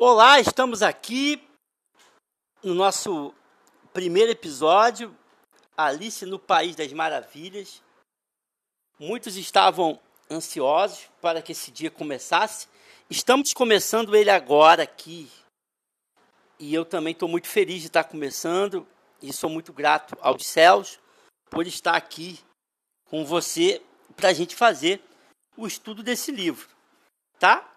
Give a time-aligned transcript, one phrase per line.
[0.00, 1.42] Olá, estamos aqui
[2.62, 3.34] no nosso
[3.92, 5.12] primeiro episódio,
[5.76, 7.82] Alice no País das Maravilhas.
[8.96, 9.98] Muitos estavam
[10.30, 12.68] ansiosos para que esse dia começasse.
[13.10, 15.28] Estamos começando ele agora aqui.
[16.60, 18.86] E eu também estou muito feliz de estar começando
[19.20, 21.00] e sou muito grato aos céus
[21.50, 22.38] por estar aqui
[23.06, 23.82] com você
[24.14, 25.02] para a gente fazer
[25.56, 26.68] o estudo desse livro,
[27.40, 27.68] tá?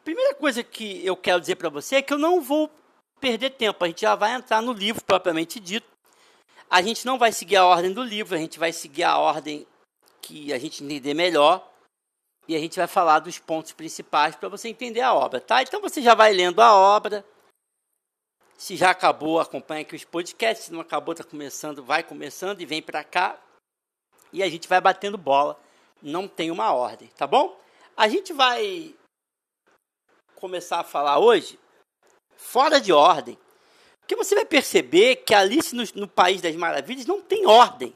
[0.00, 2.70] A primeira coisa que eu quero dizer para você é que eu não vou
[3.20, 3.84] perder tempo.
[3.84, 5.86] A gente já vai entrar no livro propriamente dito.
[6.70, 9.66] A gente não vai seguir a ordem do livro, a gente vai seguir a ordem
[10.22, 11.70] que a gente entender melhor.
[12.48, 15.62] E a gente vai falar dos pontos principais para você entender a obra, tá?
[15.62, 17.24] Então você já vai lendo a obra.
[18.56, 20.66] Se já acabou, acompanha aqui os podcasts.
[20.66, 23.38] Se não acabou, está começando, vai começando e vem para cá.
[24.32, 25.60] E a gente vai batendo bola.
[26.00, 27.60] Não tem uma ordem, tá bom?
[27.94, 28.94] A gente vai
[30.40, 31.58] começar a falar hoje,
[32.36, 33.38] fora de ordem,
[34.00, 37.94] porque você vai perceber que Alice no, no País das Maravilhas não tem ordem.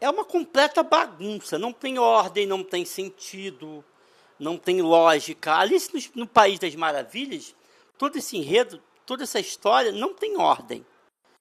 [0.00, 3.84] É uma completa bagunça, não tem ordem, não tem sentido,
[4.38, 5.54] não tem lógica.
[5.54, 7.54] Alice no, no País das Maravilhas,
[7.96, 10.84] todo esse enredo, toda essa história não tem ordem.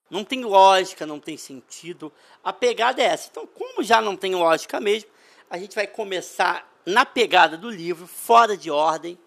[0.09, 2.11] Não tem lógica, não tem sentido.
[2.43, 3.27] A pegada é essa.
[3.29, 5.09] Então, como já não tem lógica mesmo,
[5.49, 9.17] a gente vai começar na pegada do livro, fora de ordem,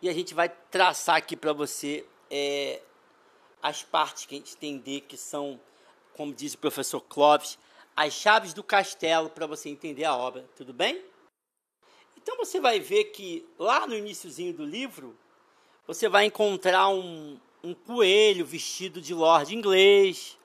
[0.00, 2.82] e a gente vai traçar aqui para você é,
[3.62, 5.60] as partes que a gente entender que são,
[6.14, 7.58] como diz o professor Clóvis,
[7.96, 11.02] as chaves do castelo para você entender a obra, tudo bem?
[12.16, 15.16] Então você vai ver que lá no iníciozinho do livro,
[15.86, 20.38] você vai encontrar um, um coelho vestido de lord inglês,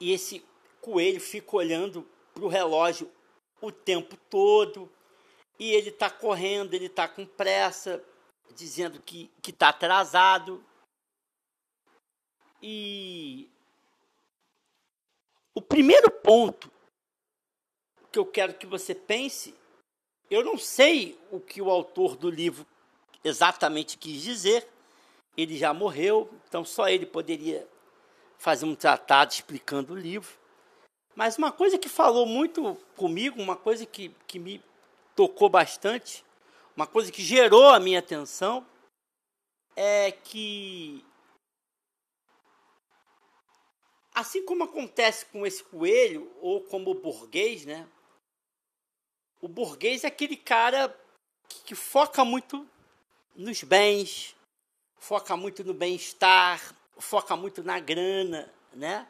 [0.00, 0.44] e esse
[0.80, 3.10] coelho fica olhando para o relógio
[3.66, 4.90] o tempo todo,
[5.58, 8.02] e ele está correndo, ele está com pressa,
[8.54, 10.64] dizendo que está atrasado.
[12.62, 13.50] E
[15.54, 16.70] o primeiro ponto
[18.10, 19.54] que eu quero que você pense,
[20.30, 22.66] eu não sei o que o autor do livro
[23.22, 24.68] exatamente quis dizer,
[25.36, 27.68] ele já morreu, então só ele poderia
[28.38, 30.45] fazer um tratado explicando o livro.
[31.16, 34.62] Mas uma coisa que falou muito comigo, uma coisa que, que me
[35.16, 36.22] tocou bastante,
[36.76, 38.66] uma coisa que gerou a minha atenção,
[39.74, 41.02] é que
[44.14, 47.88] assim como acontece com esse coelho ou como o burguês, né?
[49.40, 50.94] O burguês é aquele cara
[51.48, 52.68] que, foca muito
[53.34, 54.36] nos bens,
[54.98, 59.08] foca muito no bem-estar, foca muito na grana, né?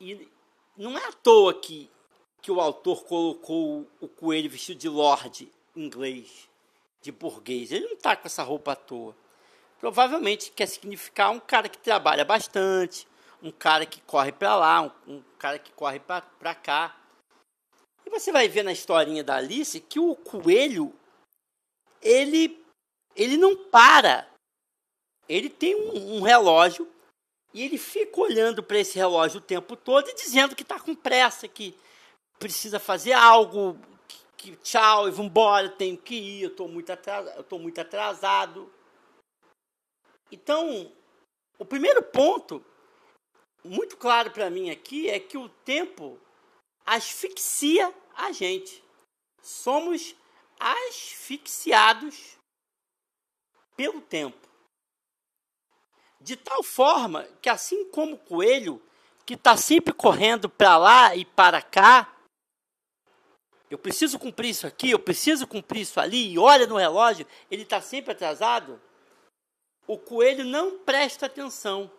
[0.00, 0.28] E
[0.76, 1.90] não é à toa que
[2.44, 6.46] que o autor colocou o coelho vestido de lord inglês,
[7.00, 7.72] de burguês.
[7.72, 9.16] Ele não está com essa roupa à toa.
[9.80, 13.08] Provavelmente quer significar um cara que trabalha bastante,
[13.42, 16.94] um cara que corre para lá, um, um, cara que corre para cá.
[18.04, 20.92] E você vai ver na historinha da Alice que o coelho
[22.02, 22.62] ele
[23.16, 24.28] ele não para.
[25.26, 26.86] Ele tem um, um relógio
[27.54, 30.92] e ele fica olhando para esse relógio o tempo todo e dizendo que está com
[30.92, 31.78] pressa, que
[32.36, 33.78] precisa fazer algo,
[34.08, 36.92] que, que tchau, e vambora, tenho que ir, eu estou muito,
[37.60, 38.68] muito atrasado.
[40.32, 40.92] Então,
[41.56, 42.62] o primeiro ponto,
[43.62, 46.18] muito claro para mim aqui, é que o tempo
[46.84, 48.82] asfixia a gente.
[49.40, 50.16] Somos
[50.58, 52.36] asfixiados
[53.76, 54.53] pelo tempo.
[56.24, 58.80] De tal forma que, assim como o coelho,
[59.26, 62.10] que está sempre correndo para lá e para cá,
[63.70, 67.60] eu preciso cumprir isso aqui, eu preciso cumprir isso ali, e olha no relógio, ele
[67.64, 68.80] está sempre atrasado.
[69.86, 71.90] O coelho não presta atenção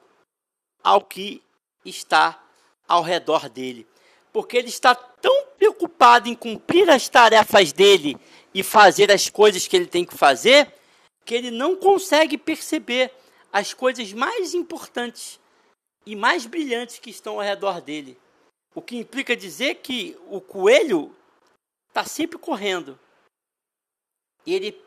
[0.83, 1.43] ao que
[1.85, 2.43] está
[2.87, 3.87] ao redor dele,
[4.33, 8.17] porque ele está tão preocupado em cumprir as tarefas dele
[8.55, 10.73] e fazer as coisas que ele tem que fazer,
[11.23, 13.13] que ele não consegue perceber
[13.55, 15.39] as coisas mais importantes
[16.05, 18.19] e mais brilhantes que estão ao redor dele.
[18.75, 21.15] O que implica dizer que o coelho
[21.87, 22.99] está sempre correndo.
[24.45, 24.77] E ele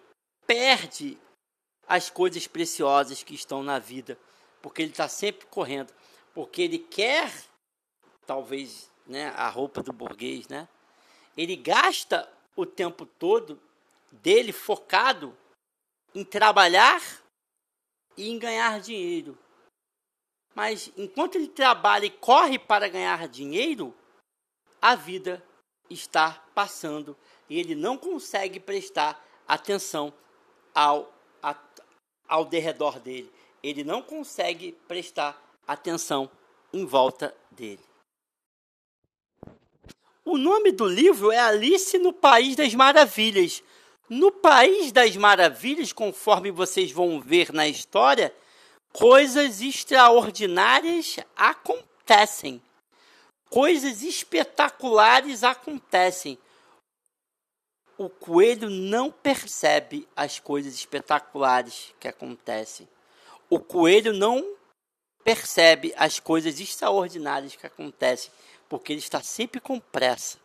[0.47, 1.17] perde
[1.87, 4.19] as coisas preciosas que estão na vida,
[4.61, 5.91] porque ele está sempre correndo,
[6.35, 7.33] porque ele quer,
[8.27, 10.69] talvez, né, a roupa do burguês, né?
[11.35, 13.59] Ele gasta o tempo todo
[14.13, 15.35] dele focado
[16.15, 17.01] em trabalhar
[18.19, 19.39] e em ganhar dinheiro.
[20.53, 23.95] Mas enquanto ele trabalha e corre para ganhar dinheiro,
[24.83, 25.43] a vida
[25.89, 27.17] está passando
[27.49, 30.13] e ele não consegue prestar atenção
[30.75, 31.57] ao, a,
[32.27, 33.33] ao derredor dele.
[33.63, 36.29] Ele não consegue prestar atenção
[36.73, 37.85] em volta dele.
[40.25, 43.63] O nome do livro é Alice no País das Maravilhas.
[44.09, 48.35] No País das Maravilhas, conforme vocês vão ver na história,
[48.93, 52.63] coisas extraordinárias acontecem.
[53.51, 56.39] Coisas espetaculares acontecem.
[57.99, 62.89] O coelho não percebe as coisas espetaculares que acontecem.
[63.51, 64.57] O coelho não
[65.25, 68.31] percebe as coisas extraordinárias que acontecem,
[68.69, 70.39] porque ele está sempre com pressa.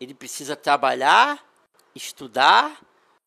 [0.00, 1.47] Ele precisa trabalhar,
[1.98, 2.80] estudar,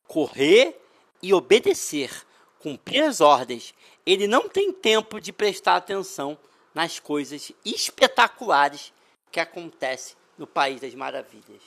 [0.08, 0.82] correr
[1.22, 2.26] e obedecer,
[2.58, 3.74] cumprir as ordens.
[4.06, 6.38] Ele não tem tempo de prestar atenção
[6.74, 8.92] nas coisas espetaculares
[9.32, 11.62] que acontecem no País das Maravilhas.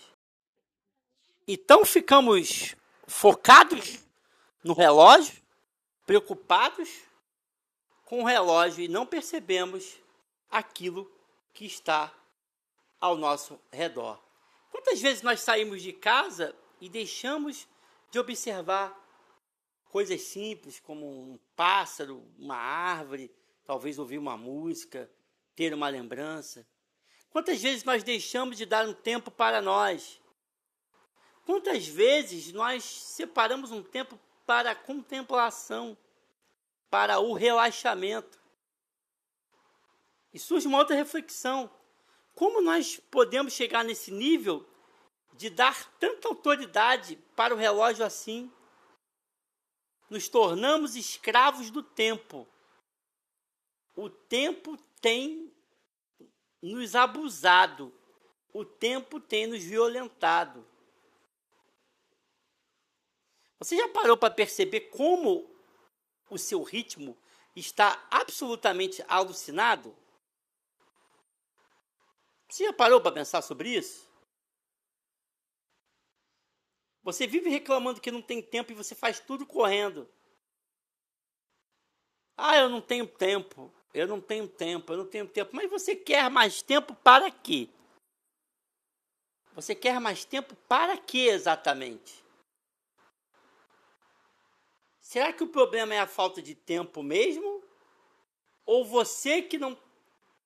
[1.46, 2.74] Então ficamos
[3.06, 3.98] focados
[4.62, 5.42] no relógio,
[6.06, 6.88] preocupados
[8.04, 9.96] com o relógio e não percebemos
[10.50, 11.10] aquilo
[11.52, 12.12] que está
[13.00, 14.18] ao nosso redor.
[14.70, 16.54] Quantas vezes nós saímos de casa
[16.84, 17.68] e deixamos
[18.10, 18.94] de observar
[19.84, 23.30] coisas simples como um pássaro, uma árvore,
[23.64, 25.10] talvez ouvir uma música,
[25.54, 26.66] ter uma lembrança?
[27.30, 30.20] Quantas vezes nós deixamos de dar um tempo para nós?
[31.44, 35.96] Quantas vezes nós separamos um tempo para a contemplação?
[36.94, 38.40] para o relaxamento.
[40.32, 41.68] E surge uma outra reflexão:
[42.36, 44.64] como nós podemos chegar nesse nível
[45.34, 48.50] de dar tanta autoridade para o relógio assim?
[50.08, 52.48] Nos tornamos escravos do tempo.
[53.96, 55.52] O tempo tem
[56.62, 57.92] nos abusado,
[58.52, 60.66] o tempo tem nos violentado.
[63.58, 65.50] Você já parou para perceber como
[66.30, 67.16] o seu ritmo
[67.56, 69.96] está absolutamente alucinado?
[72.48, 74.13] Você já parou para pensar sobre isso?
[77.04, 80.08] Você vive reclamando que não tem tempo e você faz tudo correndo.
[82.36, 83.72] Ah, eu não tenho tempo.
[83.92, 85.54] Eu não tenho tempo, eu não tenho tempo.
[85.54, 87.68] Mas você quer mais tempo para quê?
[89.54, 92.24] Você quer mais tempo para quê exatamente?
[95.00, 97.62] Será que o problema é a falta de tempo mesmo?
[98.66, 99.78] Ou você que não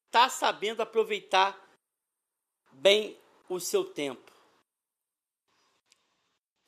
[0.07, 1.59] está sabendo aproveitar
[2.73, 3.17] bem
[3.49, 4.28] o seu tempo?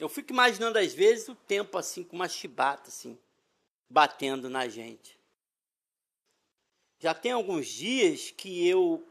[0.01, 3.19] Eu fico imaginando às vezes o tempo assim com uma chibata assim
[3.91, 5.19] batendo na gente.
[6.99, 9.07] Já tem alguns dias que eu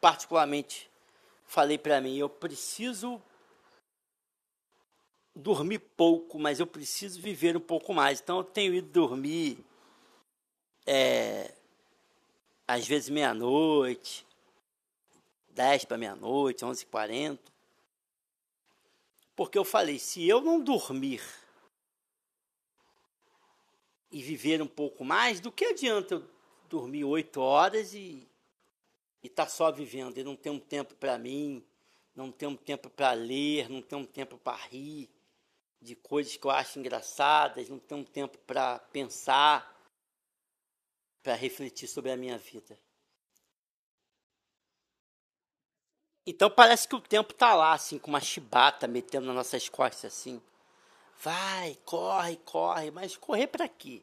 [0.00, 0.90] particularmente
[1.46, 3.22] falei para mim, eu preciso
[5.36, 8.20] dormir pouco, mas eu preciso viver um pouco mais.
[8.20, 9.64] Então eu tenho ido dormir
[10.84, 11.54] é,
[12.66, 14.26] às vezes meia-noite,
[15.50, 17.53] 10 para meia-noite, 11h40.
[19.36, 21.22] Porque eu falei, se eu não dormir
[24.10, 26.30] e viver um pouco mais, do que adianta eu
[26.68, 28.28] dormir 8 horas e
[29.22, 31.64] estar tá só vivendo e não ter um tempo para mim,
[32.14, 35.10] não ter um tempo para ler, não ter um tempo para rir,
[35.80, 39.70] de coisas que eu acho engraçadas, não tenho tempo para pensar,
[41.22, 42.78] para refletir sobre a minha vida.
[46.26, 50.12] Então parece que o tempo está lá, assim, com uma chibata metendo nas nossas costas,
[50.12, 50.40] assim.
[51.18, 54.02] Vai, corre, corre, mas correr para quê?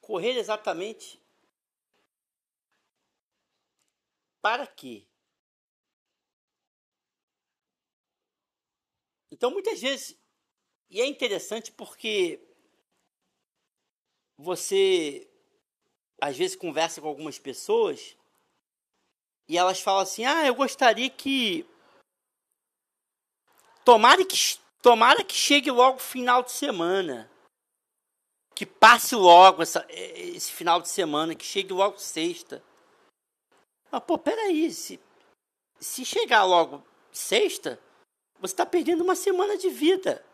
[0.00, 1.20] Correr exatamente
[4.40, 5.04] para quê?
[9.30, 10.16] Então muitas vezes
[10.88, 12.40] e é interessante porque
[14.38, 15.28] você
[16.20, 18.16] às vezes conversa com algumas pessoas
[19.48, 21.66] e elas falam assim: "Ah, eu gostaria que
[23.84, 24.36] tomara que
[24.86, 27.28] tomara que chegue logo final de semana.
[28.54, 32.62] Que passe logo essa, esse final de semana, que chegue logo sexta.
[33.90, 35.00] Mas, pô, peraí, se,
[35.80, 37.80] se chegar logo sexta,
[38.38, 40.24] você está perdendo uma semana de vida.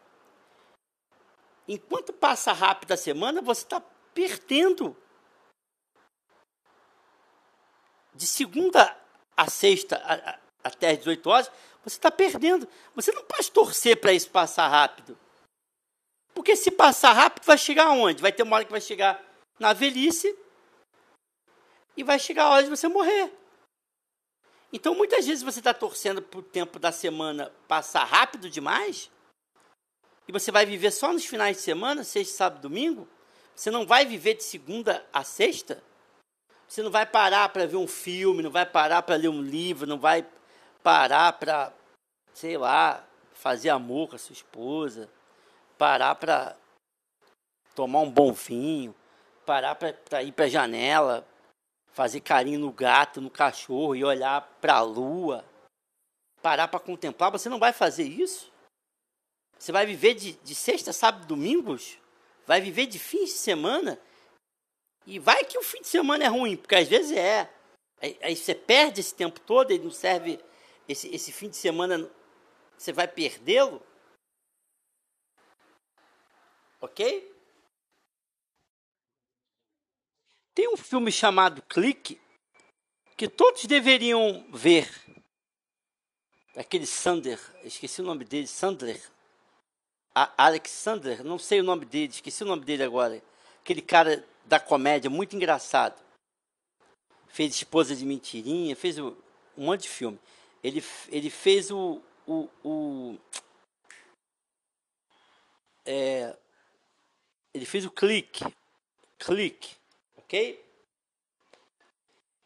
[1.66, 3.80] Enquanto passa rápido a semana, você está
[4.12, 4.94] perdendo.
[8.14, 9.01] De segunda
[9.36, 11.50] a sexta, a, a, até as 18 horas,
[11.84, 12.68] você está perdendo.
[12.94, 15.18] Você não pode torcer para isso passar rápido.
[16.34, 18.22] Porque se passar rápido, vai chegar aonde?
[18.22, 19.22] Vai ter uma hora que vai chegar
[19.58, 20.36] na velhice
[21.96, 23.32] e vai chegar a hora de você morrer.
[24.72, 29.10] Então, muitas vezes você está torcendo para o tempo da semana passar rápido demais
[30.26, 33.08] e você vai viver só nos finais de semana, sexta, sábado, domingo,
[33.54, 35.84] Você não vai viver de segunda a sexta?
[36.72, 39.86] Você não vai parar para ver um filme, não vai parar para ler um livro,
[39.86, 40.26] não vai
[40.82, 41.70] parar para,
[42.32, 45.06] sei lá, fazer amor com a sua esposa,
[45.76, 46.56] parar para
[47.74, 48.94] tomar um bom vinho,
[49.44, 51.28] parar para ir para a janela,
[51.92, 55.44] fazer carinho no gato, no cachorro e olhar para a lua,
[56.40, 57.30] parar para contemplar.
[57.32, 58.50] Você não vai fazer isso?
[59.58, 61.98] Você vai viver de, de sexta, sábado, domingos?
[62.46, 64.00] Vai viver de fins de semana?
[65.06, 67.52] E vai que o fim de semana é ruim, porque às vezes é.
[68.00, 70.38] Aí, aí você perde esse tempo todo e não serve.
[70.88, 72.10] Esse, esse fim de semana
[72.76, 73.80] você vai perdê-lo.
[76.80, 77.32] Ok?
[80.54, 82.20] Tem um filme chamado Clique
[83.16, 84.90] que todos deveriam ver.
[86.56, 89.00] Aquele Sander, esqueci o nome dele, Sandler.
[90.14, 93.22] Alexander, não sei o nome dele, esqueci o nome dele agora.
[93.60, 96.00] Aquele cara da comédia, muito engraçado.
[97.28, 99.14] Fez Esposa de Mentirinha, fez um
[99.56, 100.18] monte de filme.
[100.62, 102.00] Ele, ele fez o.
[102.26, 103.18] o, o
[105.84, 106.36] é,
[107.54, 108.44] ele fez o clique.
[109.18, 109.76] Clique.
[110.16, 110.62] Ok?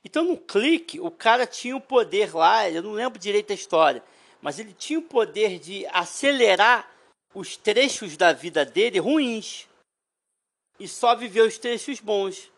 [0.04, 4.04] Então no clique, o cara tinha o poder lá, eu não lembro direito a história,
[4.40, 6.88] mas ele tinha o poder de acelerar
[7.34, 9.66] os trechos da vida dele ruins
[10.78, 12.50] e só viveu os trechos bons.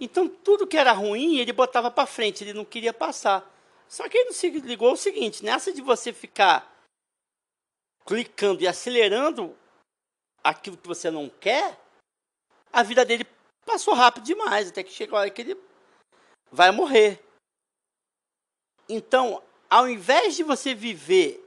[0.00, 3.48] Então tudo que era ruim ele botava para frente, ele não queria passar.
[3.88, 6.74] Só que ele não se ligou ao seguinte: nessa de você ficar
[8.04, 9.56] clicando e acelerando
[10.42, 11.78] aquilo que você não quer,
[12.72, 13.26] a vida dele
[13.66, 15.60] passou rápido demais, até que chega a hora que ele
[16.50, 17.22] vai morrer.
[18.88, 21.44] Então, ao invés de você viver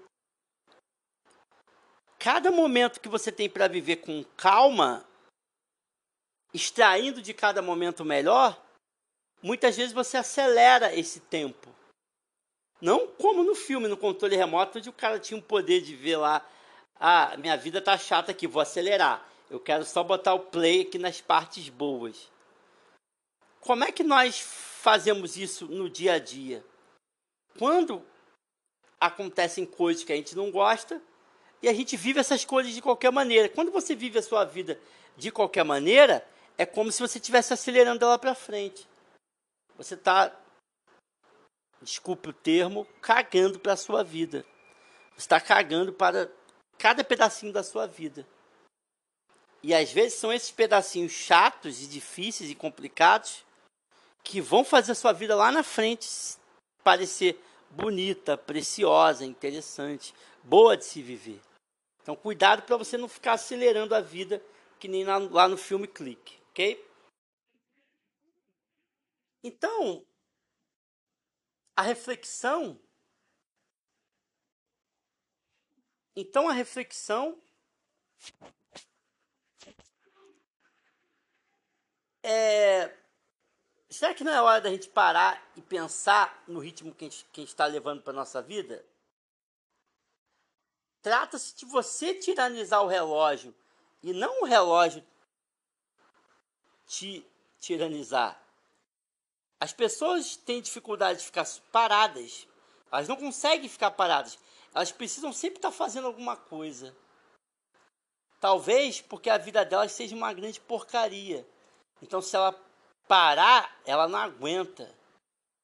[2.20, 5.04] cada momento que você tem para viver com calma,
[6.54, 8.62] extraindo de cada momento melhor,
[9.42, 11.70] muitas vezes você acelera esse tempo.
[12.82, 16.18] Não como no filme, no controle remoto, onde o cara tinha o poder de ver
[16.18, 16.46] lá,
[17.00, 19.26] ah, minha vida tá chata aqui, vou acelerar.
[19.50, 22.30] Eu quero só botar o play aqui nas partes boas.
[23.60, 26.64] Como é que nós fazemos isso no dia a dia?
[27.58, 28.04] Quando
[29.00, 31.02] acontecem coisas que a gente não gosta,
[31.62, 33.48] e a gente vive essas coisas de qualquer maneira.
[33.48, 34.80] Quando você vive a sua vida
[35.16, 36.26] de qualquer maneira,
[36.58, 38.88] é como se você estivesse acelerando ela para frente.
[39.78, 40.36] Você está,
[41.82, 44.46] desculpe o termo, cagando para a sua vida.
[45.12, 46.30] Você está cagando para
[46.78, 48.28] cada pedacinho da sua vida.
[49.64, 53.46] E às vezes são esses pedacinhos chatos e difíceis e complicados
[54.24, 56.08] que vão fazer a sua vida lá na frente
[56.84, 57.40] parecer
[57.70, 61.40] bonita, preciosa, interessante, boa de se viver.
[62.02, 64.42] Então, cuidado para você não ficar acelerando a vida,
[64.80, 66.86] que nem lá, no filme Clique, ok?
[69.44, 70.06] Então,
[71.76, 72.80] a reflexão.
[76.16, 77.42] Então, a reflexão
[82.22, 82.96] é.
[83.90, 87.44] Será que não é hora da gente parar e pensar no ritmo que a gente
[87.44, 88.86] está levando para nossa vida?
[91.02, 93.54] Trata-se de você tiranizar o relógio
[94.04, 95.04] e não o relógio
[96.92, 97.26] te
[97.60, 98.38] tiranizar.
[99.60, 102.46] As pessoas têm dificuldade de ficar paradas.
[102.92, 104.38] Elas não conseguem ficar paradas.
[104.74, 106.94] Elas precisam sempre estar fazendo alguma coisa.
[108.42, 111.48] Talvez porque a vida delas seja uma grande porcaria.
[112.02, 112.54] Então, se ela
[113.08, 114.94] parar, ela não aguenta.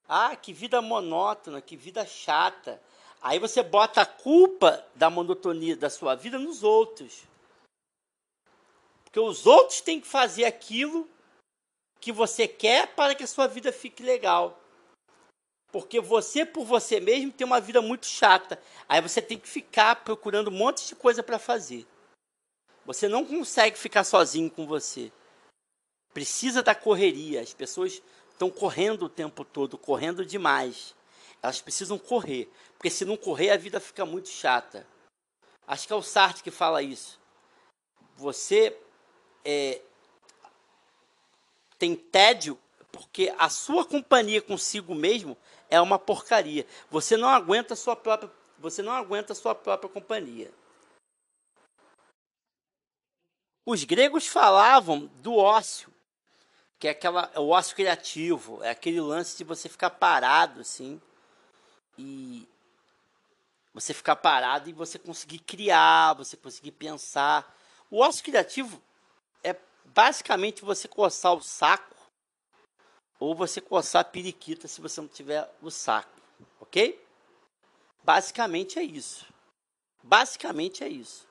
[0.07, 2.81] Ah, que vida monótona, que vida chata.
[3.21, 7.23] Aí você bota a culpa da monotonia da sua vida nos outros.
[9.03, 11.09] Porque os outros têm que fazer aquilo
[11.99, 14.61] que você quer para que a sua vida fique legal.
[15.71, 18.61] Porque você, por você mesmo, tem uma vida muito chata.
[18.87, 21.85] Aí você tem que ficar procurando um monte de coisa para fazer.
[22.85, 25.11] Você não consegue ficar sozinho com você.
[26.13, 27.41] Precisa da correria.
[27.41, 28.01] As pessoas
[28.31, 30.95] estão correndo o tempo todo, correndo demais.
[31.41, 34.87] Elas precisam correr, porque se não correr a vida fica muito chata.
[35.67, 37.19] Acho que é o Sartre que fala isso.
[38.15, 38.75] Você
[39.43, 39.81] é,
[41.77, 42.59] tem tédio
[42.91, 45.37] porque a sua companhia consigo mesmo
[45.69, 46.65] é uma porcaria.
[46.89, 50.51] Você não aguenta sua própria, você não aguenta sua própria companhia.
[53.65, 55.93] Os gregos falavam do ócio,
[56.79, 61.01] que é aquela, o ócio criativo, é aquele lance de você ficar parado assim,
[61.97, 62.47] e
[63.73, 67.55] você ficar parado e você conseguir criar, você conseguir pensar.
[67.91, 68.86] O ócio criativo é
[69.93, 71.95] basicamente você coçar o saco
[73.19, 76.21] ou você coçar a periquita se você não tiver o saco,
[76.59, 77.03] ok?
[78.03, 79.25] Basicamente é isso.
[80.03, 81.27] Basicamente é isso.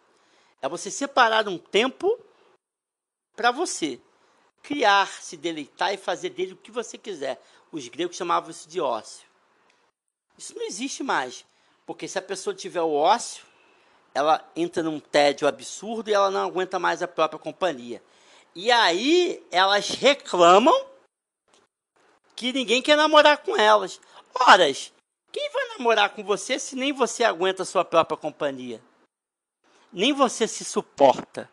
[0.60, 2.18] É você separar um tempo
[3.34, 4.00] para você
[4.62, 7.40] criar, se deleitar e fazer dele o que você quiser.
[7.70, 9.26] Os gregos chamavam isso de ócio.
[10.36, 11.46] Isso não existe mais,
[11.86, 13.44] porque se a pessoa tiver o ócio,
[14.12, 18.02] ela entra num tédio absurdo e ela não aguenta mais a própria companhia.
[18.58, 20.75] E aí elas reclamam
[22.34, 24.00] que ninguém quer namorar com elas.
[24.34, 24.90] Horas,
[25.30, 28.82] quem vai namorar com você se nem você aguenta a sua própria companhia?
[29.92, 31.50] Nem você se suporta.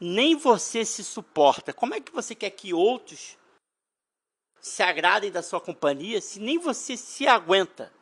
[0.00, 1.72] Nem você se suporta.
[1.72, 3.38] Como é que você quer que outros
[4.60, 7.92] se agradem da sua companhia se nem você se aguenta?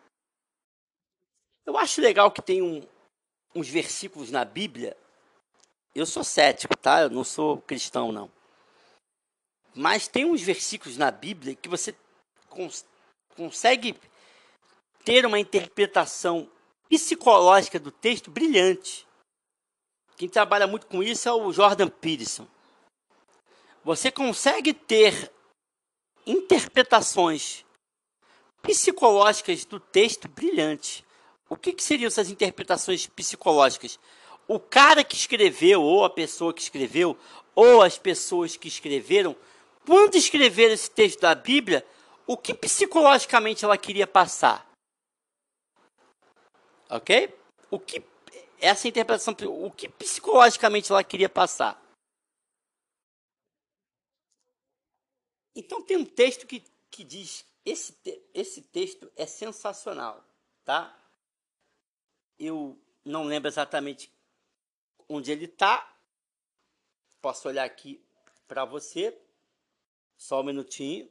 [1.67, 2.83] Eu acho legal que tem um,
[3.55, 4.97] uns versículos na Bíblia.
[5.99, 7.03] Eu sou cético, tá?
[7.03, 8.31] Eu não sou cristão, não.
[9.75, 11.93] Mas tem uns versículos na Bíblia que você
[12.49, 12.87] cons
[13.35, 13.99] consegue
[15.05, 16.49] ter uma interpretação
[16.89, 19.09] psicológica do texto brilhante.
[20.17, 22.47] Quem trabalha muito com isso é o Jordan Peterson.
[23.83, 25.33] Você consegue ter
[26.25, 27.65] interpretações
[28.63, 31.03] psicológicas do texto brilhantes.
[31.49, 33.99] O que, que seriam essas interpretações psicológicas?
[34.49, 37.19] O cara que escreveu, ou a pessoa que escreveu,
[37.55, 39.37] ou as pessoas que escreveram,
[39.85, 41.87] quando escreveram esse texto da Bíblia,
[42.27, 44.67] o que psicologicamente ela queria passar?
[46.89, 47.39] Ok?
[47.71, 48.03] O que
[48.59, 51.81] essa interpretação, o que psicologicamente ela queria passar?
[55.55, 57.95] Então tem um texto que, que diz esse,
[58.33, 60.25] esse texto é sensacional,
[60.65, 60.97] tá?
[62.39, 64.11] Eu não lembro exatamente
[65.09, 65.97] onde ele está.
[67.21, 68.01] Posso olhar aqui
[68.47, 69.17] para você,
[70.17, 71.09] só um minutinho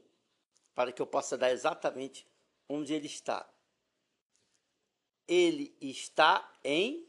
[0.73, 2.25] para que eu possa dar exatamente
[2.69, 3.47] onde ele está.
[5.27, 7.07] Ele está em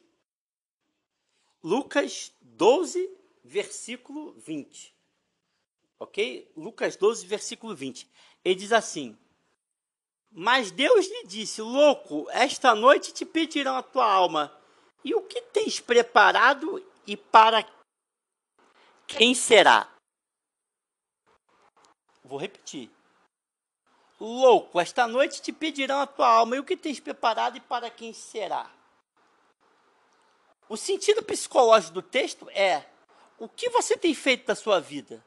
[1.62, 3.10] Lucas 12,
[3.44, 4.94] versículo 20.
[5.98, 6.50] Ok?
[6.56, 8.08] Lucas 12, versículo 20.
[8.44, 9.16] Ele diz assim:
[10.30, 14.57] Mas Deus lhe disse: Louco, esta noite te pedirão a tua alma.
[15.04, 17.66] E o que tens preparado e para
[19.06, 19.88] quem será?
[22.24, 22.90] Vou repetir.
[24.20, 27.88] Louco, esta noite te pedirão a tua alma, e o que tens preparado e para
[27.88, 28.70] quem será?
[30.68, 32.84] O sentido psicológico do texto é:
[33.38, 35.24] o que você tem feito da sua vida?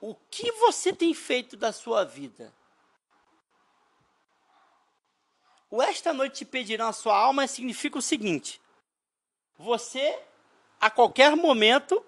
[0.00, 2.52] O que você tem feito da sua vida?
[5.74, 8.60] O esta noite te pedirão a sua alma significa o seguinte:
[9.58, 10.22] você
[10.80, 12.06] a qualquer momento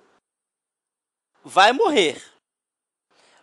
[1.42, 2.22] vai morrer.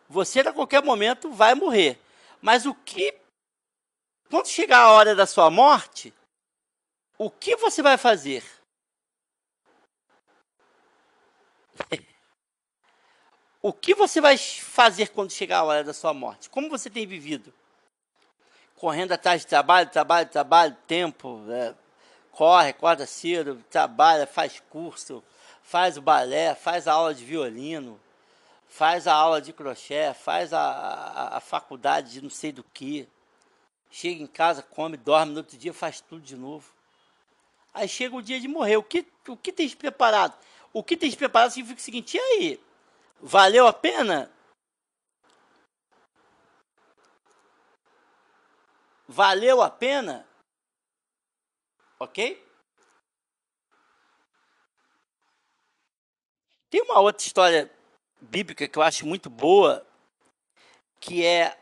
[0.08, 2.00] Você a qualquer momento vai morrer.
[2.42, 3.14] Mas o que.
[4.30, 6.14] Quando chegar a hora da sua morte,
[7.18, 8.46] o que você vai fazer?
[13.62, 16.50] o que você vai fazer quando chegar a hora da sua morte?
[16.50, 17.54] Como você tem vivido?
[18.84, 21.74] Correndo atrás de trabalho, trabalho, trabalho, tempo, é,
[22.34, 25.24] corre, acorda cedo, trabalha, faz curso,
[25.64, 27.98] faz o balé, faz a aula de violino,
[28.68, 33.08] faz a aula de crochê, faz a, a, a, faculdade de não sei do que,
[33.90, 36.70] chega em casa, come, dorme, no outro dia faz tudo de novo.
[37.74, 38.76] Aí chega o dia de morrer.
[38.76, 40.34] O que, o que tens preparado?
[40.74, 42.60] O que tens preparado significa o seguinte: e aí?
[43.22, 44.30] Valeu a pena?
[49.08, 50.28] Valeu a pena?
[52.00, 52.44] Ok?
[56.70, 57.72] Tem uma outra história
[58.20, 59.86] bíblica que eu acho muito boa,
[61.00, 61.58] que é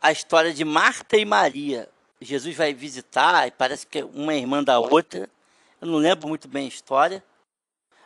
[0.00, 1.88] a história de Marta e Maria.
[2.20, 5.28] Jesus vai visitar, e parece que é uma irmã da outra.
[5.80, 7.22] Eu não lembro muito bem a história.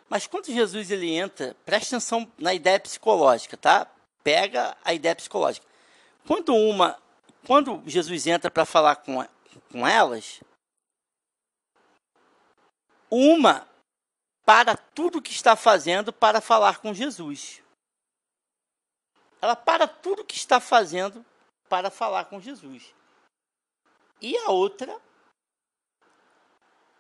[0.09, 3.87] Mas quando Jesus ele entra, preste atenção na ideia psicológica, tá?
[4.25, 5.67] Pega a ideia psicológica.
[6.27, 6.99] Quando uma,
[7.49, 9.27] quando Jesus entra para falar com,
[9.73, 10.45] com elas,
[13.11, 13.67] uma
[14.45, 17.63] para tudo que está fazendo para falar com Jesus.
[19.41, 21.25] Ela para tudo que está fazendo
[21.71, 22.95] para falar com Jesus.
[24.21, 25.01] E a outra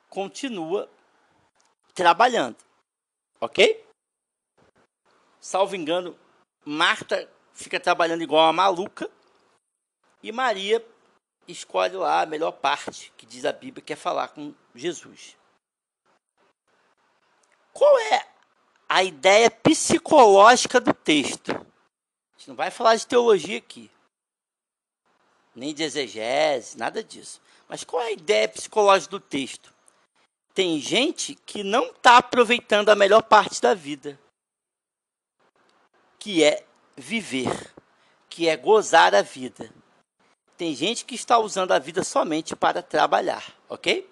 [0.08, 0.90] continua
[1.94, 2.56] trabalhando.
[3.38, 3.86] Ok?
[5.38, 6.18] Salvo engano,
[6.64, 9.17] Marta fica trabalhando igual uma maluca
[10.28, 10.84] e Maria
[11.46, 15.36] escolhe lá a melhor parte, que diz a Bíblia, que é falar com Jesus.
[17.72, 18.26] qual é
[18.88, 21.52] a ideia psicológica do texto?
[21.52, 23.90] A gente não vai falar de teologia aqui,
[25.54, 27.40] nem de exegese, nada disso.
[27.66, 29.72] Mas qual é a ideia psicológica do texto?
[30.52, 34.18] Tem gente que não está aproveitando a melhor parte da vida,
[36.18, 37.72] que é viver,
[38.28, 39.72] que é gozar a vida.
[40.58, 44.10] Tem gente que está usando a vida somente para trabalhar, ok?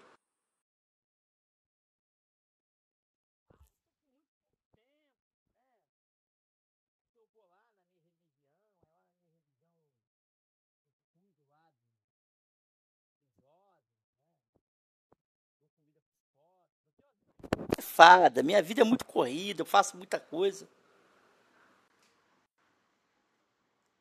[17.81, 20.69] Fada, minha vida é muito corrida, eu faço muita coisa.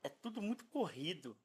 [0.03, 1.36] É tudo muito corrido.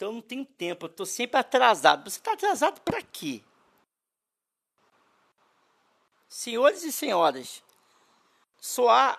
[0.00, 2.08] Então eu não tenho tempo, eu estou sempre atrasado.
[2.08, 3.42] Você está atrasado para quê?
[6.26, 7.62] Senhores e senhoras,
[8.58, 9.18] só há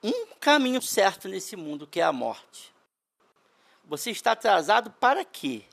[0.00, 2.72] um caminho certo nesse mundo, que é a morte.
[3.86, 5.64] Você está atrasado para quê?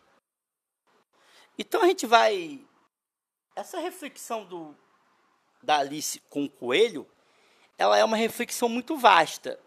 [1.55, 2.65] Então a gente vai.
[3.55, 4.75] Essa reflexão do,
[5.61, 7.07] da Alice com o coelho,
[7.77, 9.59] ela é uma reflexão muito vasta.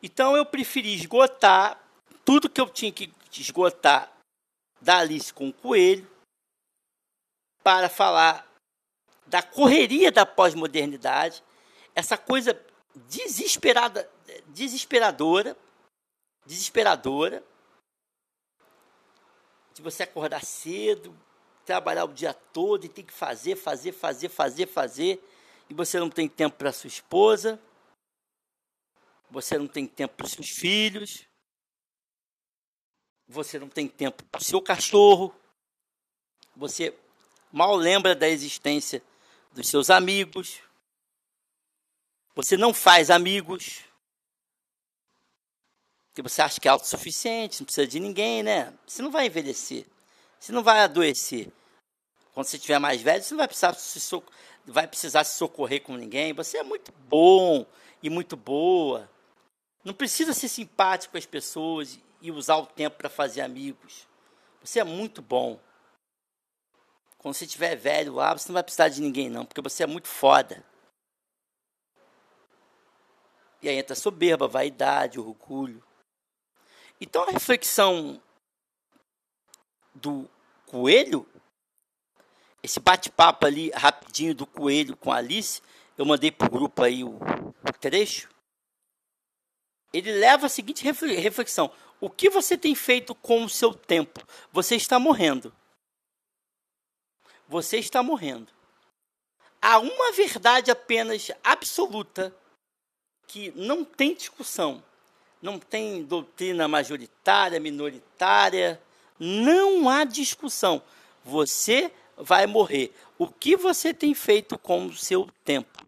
[0.00, 1.82] Então eu preferi esgotar
[2.24, 4.12] tudo que eu tinha que esgotar
[4.80, 6.08] da Alice com o Coelho
[7.62, 8.48] para falar
[9.26, 11.44] da correria da pós-modernidade,
[11.94, 12.58] essa coisa
[13.06, 14.10] desesperada,
[14.48, 15.56] desesperadora,
[16.46, 17.44] desesperadora,
[19.74, 21.16] de você acordar cedo,
[21.64, 25.22] trabalhar o dia todo e tem que fazer, fazer, fazer, fazer, fazer,
[25.68, 27.60] e você não tem tempo para sua esposa,
[29.30, 31.27] você não tem tempo para seus filhos,
[33.28, 35.34] você não tem tempo para seu cachorro,
[36.56, 36.94] você
[37.52, 39.02] mal lembra da existência
[39.52, 40.60] dos seus amigos,
[42.34, 43.80] você não faz amigos,
[46.08, 48.72] porque você acha que é autossuficiente, não precisa de ninguém, né?
[48.86, 49.86] Você não vai envelhecer,
[50.40, 51.52] você não vai adoecer.
[52.32, 54.22] Quando você estiver mais velho, você não vai precisar se,
[54.64, 56.32] vai precisar se socorrer com ninguém.
[56.32, 57.66] Você é muito bom
[58.02, 59.10] e muito boa.
[59.84, 64.06] Não precisa ser simpático com as pessoas e usar o tempo para fazer amigos.
[64.60, 65.58] Você é muito bom.
[67.16, 69.86] Quando você estiver velho lá, você não vai precisar de ninguém, não, porque você é
[69.86, 70.64] muito foda.
[73.60, 75.82] E aí entra soberba, vaidade, orgulho.
[77.00, 78.22] Então a reflexão
[79.94, 80.28] do
[80.66, 81.26] coelho,
[82.62, 85.60] esse bate-papo ali rapidinho do coelho com a Alice,
[85.96, 88.28] eu mandei pro grupo aí o, o trecho
[89.92, 94.20] ele leva a seguinte reflexão: o que você tem feito com o seu tempo?
[94.52, 95.52] Você está morrendo.
[97.48, 98.52] Você está morrendo.
[99.60, 102.34] Há uma verdade apenas absoluta
[103.26, 104.82] que não tem discussão,
[105.42, 108.80] não tem doutrina majoritária, minoritária,
[109.18, 110.82] não há discussão.
[111.24, 112.94] Você vai morrer.
[113.18, 115.86] O que você tem feito com o seu tempo?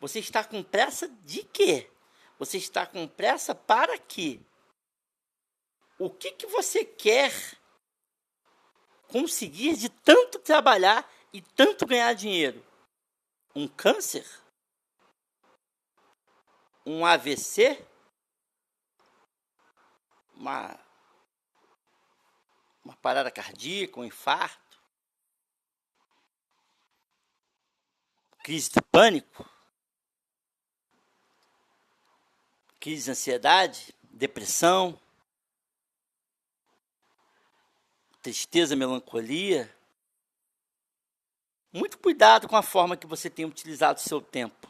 [0.00, 1.88] Você está com pressa de quê?
[2.38, 4.38] Você está com pressa para quê?
[5.98, 7.32] O que, que você quer
[9.08, 12.64] conseguir de tanto trabalhar e tanto ganhar dinheiro?
[13.54, 14.26] Um câncer?
[16.84, 17.84] Um AVC?
[20.34, 20.78] Uma,
[22.84, 24.78] uma parada cardíaca, um infarto?
[28.42, 29.48] Crise de pânico?
[32.86, 34.96] crise de ansiedade, depressão,
[38.26, 39.72] tristeza, melancolia.
[41.72, 44.66] Muito cuidado com a forma que você tem utilizado o seu tempo.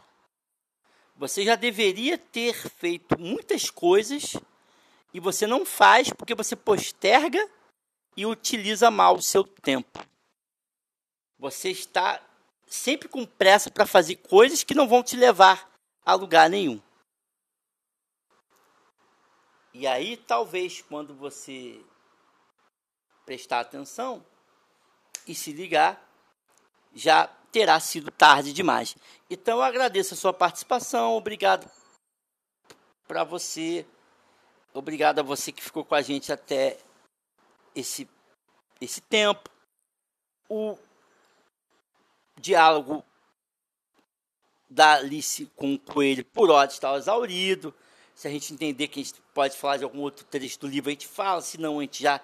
[1.16, 4.36] Você já deveria ter feito muitas coisas
[5.14, 7.48] e você não faz porque você posterga
[8.14, 10.04] e utiliza mal o seu tempo.
[11.38, 12.20] Você está
[12.66, 15.66] sempre com pressa para fazer coisas que não vão te levar
[16.04, 16.78] a lugar nenhum.
[19.72, 21.82] E aí, talvez, quando você
[23.26, 24.24] prestar atenção
[25.26, 26.00] e se ligar,
[26.94, 28.96] já terá sido tarde demais.
[29.28, 31.14] Então, eu agradeço a sua participação.
[31.14, 31.68] Obrigado
[33.06, 33.84] para você.
[34.72, 36.78] Obrigado a você que ficou com a gente até
[37.74, 38.08] esse,
[38.80, 39.50] esse tempo.
[40.48, 40.78] O
[42.38, 43.04] diálogo
[44.68, 47.74] da Alice com o Coelho por hora está exaurido.
[48.16, 50.88] Se a gente entender que a gente pode falar de algum outro trecho do livro,
[50.88, 52.18] a gente fala, senão a gente já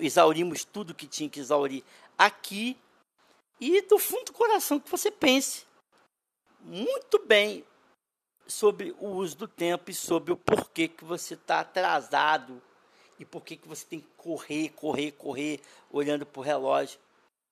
[0.00, 1.82] exaurimos tudo que tinha que exaurir
[2.16, 2.76] aqui.
[3.60, 5.66] e do fundo do coração que você pense
[6.60, 7.64] muito bem
[8.46, 12.62] sobre o uso do tempo e sobre o porquê que você está atrasado
[13.18, 15.60] e porquê que você tem que correr, correr, correr,
[15.90, 17.00] olhando para o relógio.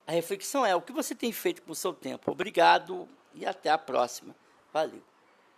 [0.06, 2.30] A reflexão é o que você tem feito com o seu tempo.
[2.30, 4.32] Obrigado e até a próxima.
[4.72, 5.02] Valeu.